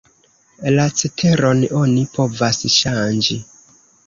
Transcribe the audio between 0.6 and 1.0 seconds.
La